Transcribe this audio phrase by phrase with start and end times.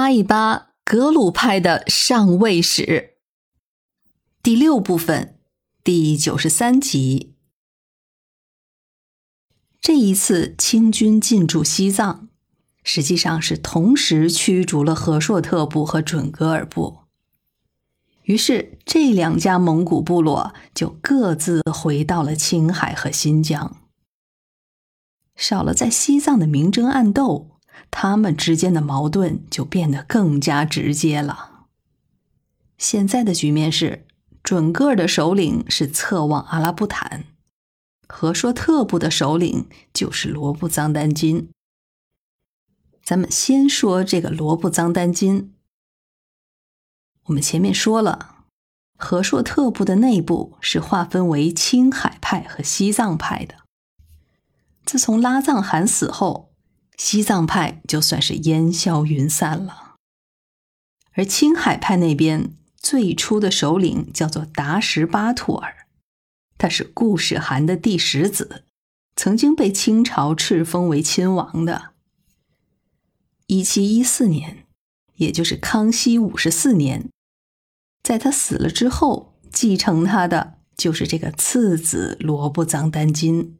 [0.00, 3.18] 扒一扒格鲁派的上位史，
[4.42, 5.38] 第六部分
[5.84, 7.34] 第九十三集。
[9.78, 12.30] 这一次清军进驻西藏，
[12.82, 17.00] 实际上是同时驱逐了和硕特部和准噶尔部。
[18.22, 23.76] 于是，这两家蒙古部落就各自回到了青海和新疆，
[25.36, 27.59] 少了在西藏的明争暗斗。
[27.90, 31.66] 他们之间的矛盾就变得更加直接了。
[32.78, 34.06] 现在的局面是，
[34.42, 37.24] 准噶尔的首领是侧望阿拉布坦，
[38.08, 41.50] 和硕特部的首领就是罗布藏丹津。
[43.02, 45.54] 咱们先说这个罗布藏丹津。
[47.24, 48.44] 我们前面说了，
[48.96, 53.56] 和硕特部的内部是划分为青海派和西藏派的。
[54.86, 56.49] 自从拉藏汗死后。
[57.02, 59.94] 西藏派就算是烟消云散了，
[61.14, 65.86] 而青海派那边最初的首领叫做达什巴图尔，
[66.58, 68.64] 他是固始汗的第十子，
[69.16, 71.92] 曾经被清朝敕封为亲王的。
[73.46, 74.66] 一七一四年，
[75.14, 77.08] 也就是康熙五十四年，
[78.02, 83.56] 在他死了之后，继承他的就是这个次子罗布藏丹津。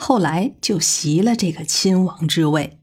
[0.00, 2.78] 后来就袭了这个亲王之位。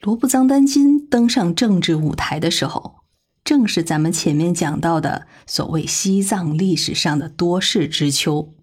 [0.00, 2.96] 罗布藏丹津登上政治舞台的时候，
[3.42, 8.54] 正是咱们前面讲到的所谓西藏历史上的多事之秋。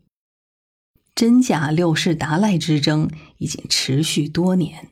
[1.15, 4.89] 真假六世达赖之争已经持续多年，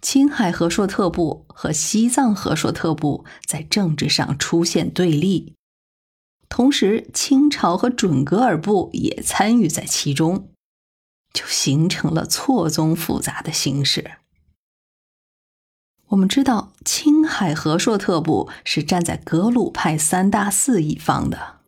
[0.00, 5.56] 青海和硕特部和西藏和硕特部在政治上出现对立，
[6.48, 10.49] 同时清朝和准噶尔部也参与在其中。
[11.32, 14.12] 就形成了错综复杂的形势。
[16.08, 21.60] 我们知道，青海和硕特部是站在格鲁派三大寺一方的。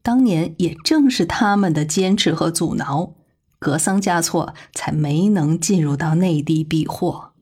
[0.00, 3.14] 当年也正是他们的坚持和阻挠，
[3.58, 7.32] 格桑嘉措才没能进入到内地避祸，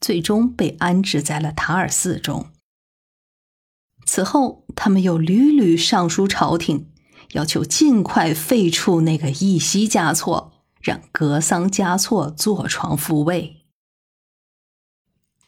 [0.00, 2.46] 最终被安置在了塔尔寺中。
[4.04, 6.88] 此后，他们又屡屡上书朝廷。
[7.32, 13.56] 要求尽快废黜那个义西嘉措，让格桑嘉措坐床复位。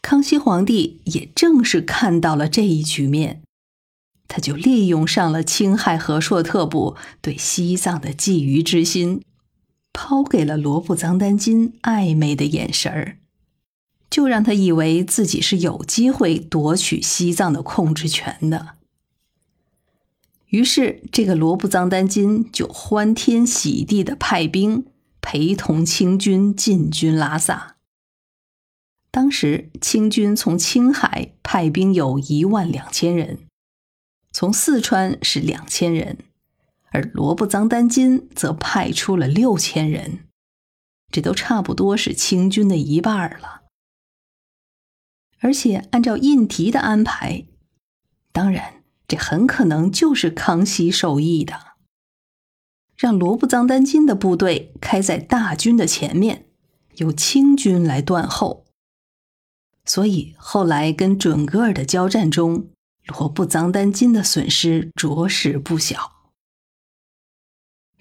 [0.00, 3.42] 康熙皇帝也正是看到了这一局面，
[4.26, 9.22] 他就利用上了青海和硕特部对西藏的觊觎之心，
[9.92, 13.18] 抛给了罗布藏丹津暧昧的眼神儿，
[14.08, 18.77] 就让他以为自己是有机会夺取西藏的控制权的。
[20.48, 24.86] 于是，这个罗布藏丹津就欢天喜地的派兵
[25.20, 27.76] 陪同清军进军拉萨。
[29.10, 33.40] 当时，清军从青海派兵有一万两千人，
[34.32, 36.18] 从四川是两千人，
[36.92, 40.20] 而罗布藏丹津则派出了六千人，
[41.12, 43.64] 这都差不多是清军的一半了。
[45.40, 47.44] 而且，按照印提的安排，
[48.32, 48.77] 当然。
[49.08, 51.54] 这很可能就是康熙授意的，
[52.94, 56.46] 让罗布藏丹津的部队开在大军的前面，
[56.96, 58.66] 由清军来断后。
[59.86, 62.68] 所以后来跟准噶尔的交战中，
[63.06, 66.12] 罗布藏丹津的损失着实不小。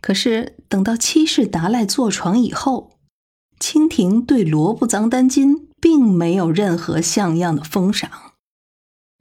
[0.02, 3.00] 可是等到七世达赖坐床以后，
[3.58, 8.27] 清廷对罗布藏丹津并没有任何像样的封赏。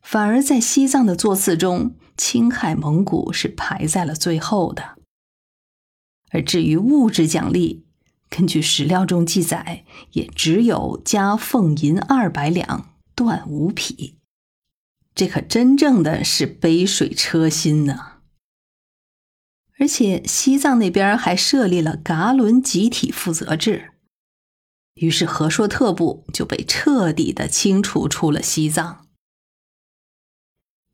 [0.07, 4.97] 反而在西藏的座次中，青海蒙古是排在了最后的。
[6.31, 7.85] 而至于物质奖励，
[8.31, 14.19] 根据史料中记载，也只有加俸银二百两，断五匹。
[15.13, 18.19] 这可真正的是杯水车薪呢。
[19.81, 23.91] 而且西藏那边还设立了噶伦集体负责制，
[24.95, 29.06] 于是和硕特部就被彻底的清除出了西藏。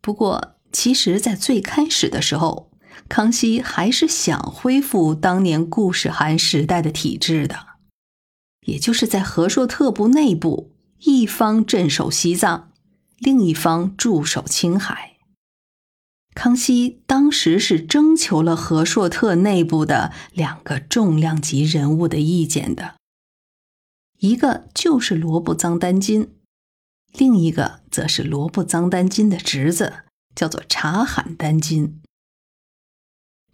[0.02, 2.72] 不过，其实，在最开始的时候，
[3.08, 7.56] 康熙还是想恢复当年固始汗时代的体制的，
[8.66, 12.72] 也就是在和硕特部内部，一方镇守西藏，
[13.19, 15.10] 另一方驻守青海。
[16.34, 22.96] 康熙当时是征求了和硕特内部的两个重量级人物的意见的，
[24.19, 26.31] 一个就是罗布藏丹津。
[27.12, 30.04] 另一个则是罗布藏丹津的侄子，
[30.34, 32.00] 叫做察罕丹津。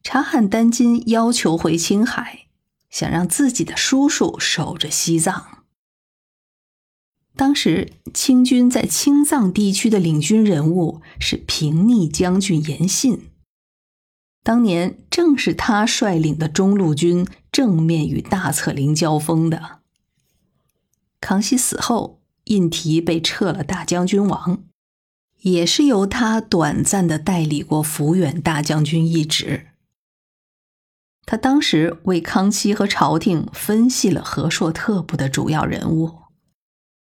[0.02, 2.46] 察罕丹津要求回青海，
[2.88, 5.64] 想让自己的叔叔守着西藏。
[7.34, 13.30] 当时清军在青藏地区的领军人物是平逆将军严信。
[14.42, 19.80] 当年正是他率领的中路军正面与大策林交锋的。
[21.20, 24.64] 康熙死后，胤禔被撤了大将军王，
[25.40, 29.68] 也是由他短暂的代理过抚远大将军一职。
[31.24, 36.14] 他当时为康熙和朝廷分析了和硕特部的主要人物，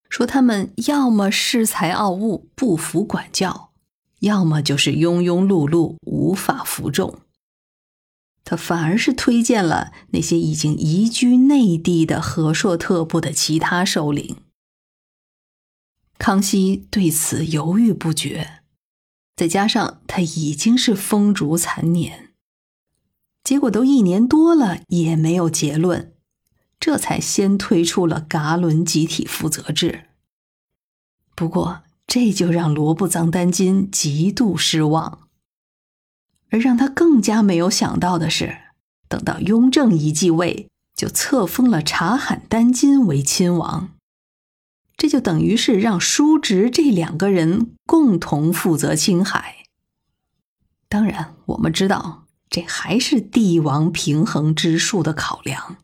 [0.09, 3.71] 说他们要么恃才傲物不服管教，
[4.19, 7.19] 要么就是庸庸碌碌无法服众。
[8.43, 14.35] 他反而是推荐了那些已经移居内地的和硕特部的其他首领。
[16.19, 18.61] 康熙对此犹豫不决，
[19.35, 22.33] 再加上他已经是风烛残年，
[23.43, 26.13] 结果都一年多了也没有结论，
[26.79, 30.09] 这才先推出了噶伦集体负责制。
[31.35, 35.27] 不过这就让罗布藏丹津极度失望。
[36.51, 38.57] 而让他更加没有想到的是，
[39.07, 43.91] 等到雍正一继位，就册封了察罕丹津为亲王，
[44.99, 49.59] 这就等于是让叔侄这两个人共同负责青海。
[50.89, 55.77] 当然，我们知道这还是帝王平衡之术的考量，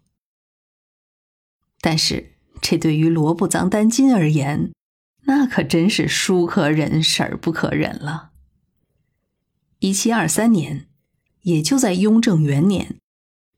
[1.80, 4.74] 但是这对于罗布藏丹津而言，
[5.22, 8.32] 那可真是叔可忍，婶儿不可忍了。
[9.80, 10.88] 一七二三年，
[11.44, 12.98] 也就在雍正元年，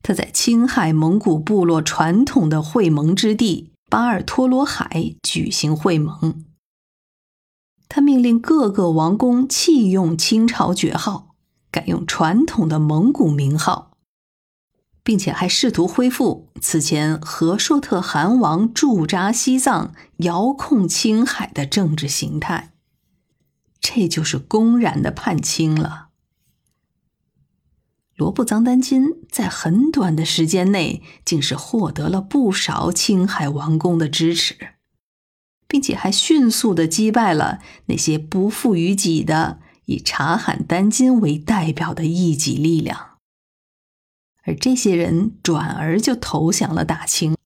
[0.04, 6.44] 他在青海蒙古部落传统的会盟之地巴尔托罗海举行会盟。
[7.88, 11.34] 他命令各个王公弃用清朝爵号，
[11.70, 13.92] 改用传统的蒙古名号，
[15.02, 22.74] 并且还试图恢复此前和硕特汗王驻扎西藏、遥控青海的政治形态。
[23.80, 26.07] 这就是公然的叛清了。
[28.18, 34.74] 罗布藏丹津在很短的时间内，竟是获得了不少青海王公的支持，
[35.68, 43.18] 并且还迅速的击败了那些不负于己的以察罕丹津为代表的异己力量，
[44.42, 47.36] 而这些人转而就投降了大清。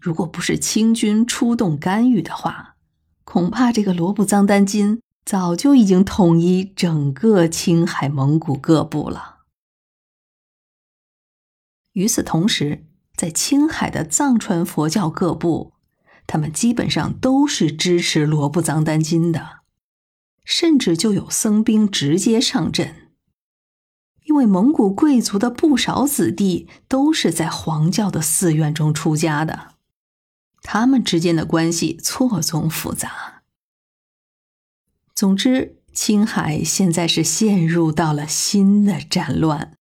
[0.00, 2.76] 如果不是清军出动干预的话，
[3.24, 5.00] 恐怕这个罗布藏丹津。
[5.28, 9.40] 早就已经统一整个青海蒙古各部了。
[11.92, 15.74] 与此同时，在青海的藏传佛教各部，
[16.26, 19.58] 他们基本上都是支持罗布藏丹津的，
[20.46, 23.10] 甚至就有僧兵直接上阵。
[24.24, 29.74] 因为蒙古贵族的不少子弟都是在黄教的寺院中出家的，
[30.62, 33.37] 他们之间的关系错综复杂。
[35.18, 39.72] 总之，青海现在是陷入到了新的战乱。